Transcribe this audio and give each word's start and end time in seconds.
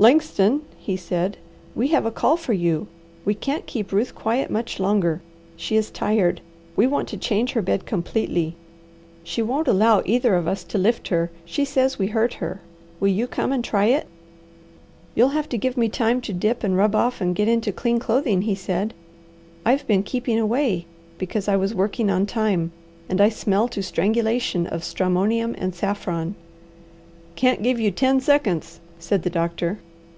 "Langston," 0.00 0.60
he 0.78 0.96
said, 0.96 1.38
"we 1.74 1.88
have 1.88 2.06
a 2.06 2.12
call 2.12 2.36
for 2.36 2.52
you. 2.52 2.86
We 3.24 3.34
can't 3.34 3.66
keep 3.66 3.90
Ruth 3.90 4.14
quiet 4.14 4.48
much 4.48 4.78
longer. 4.78 5.22
She 5.56 5.74
is 5.74 5.90
tired. 5.90 6.40
We 6.76 6.86
want 6.86 7.08
to 7.08 7.16
change 7.16 7.50
her 7.54 7.62
bed 7.62 7.84
completely. 7.84 8.54
She 9.24 9.42
won't 9.42 9.66
allow 9.66 10.02
either 10.06 10.36
of 10.36 10.46
us 10.46 10.62
to 10.62 10.78
lift 10.78 11.08
her. 11.08 11.32
She 11.44 11.64
says 11.64 11.98
we 11.98 12.06
hurt 12.06 12.34
her. 12.34 12.60
Will 13.00 13.08
you 13.08 13.26
come 13.26 13.50
and 13.50 13.64
try 13.64 13.86
it?" 13.86 14.06
"You'll 15.16 15.30
have 15.30 15.48
to 15.48 15.58
give 15.58 15.76
me 15.76 15.88
time 15.88 16.20
to 16.20 16.32
dip 16.32 16.62
and 16.62 16.76
rub 16.76 16.94
off 16.94 17.20
and 17.20 17.34
get 17.34 17.48
into 17.48 17.72
clean 17.72 17.98
clothing," 17.98 18.42
he 18.42 18.54
said. 18.54 18.94
"I've 19.66 19.84
been 19.88 20.04
keeping 20.04 20.38
away, 20.38 20.86
because 21.18 21.48
I 21.48 21.56
was 21.56 21.74
working 21.74 22.08
on 22.08 22.24
time, 22.24 22.70
and 23.08 23.20
I 23.20 23.30
smell 23.30 23.66
to 23.70 23.82
strangulation 23.82 24.64
of 24.64 24.84
stramonium 24.84 25.56
and 25.58 25.74
saffron." 25.74 26.36
"Can't 27.34 27.64
give 27.64 27.80
you 27.80 27.90
ten 27.90 28.20
seconds," 28.20 28.78
said 29.00 29.24
the 29.24 29.30
doctor. 29.30 29.80